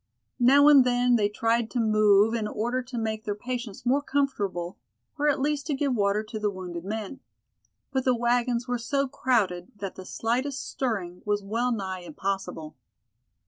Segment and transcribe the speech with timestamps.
[0.39, 4.79] Now and then they tried to move in order to make their patients more comfortable
[5.19, 7.19] or at least to give water to the wounded men.
[7.91, 12.75] But the wagons were so crowded that the slightest stirring was well nigh impossible.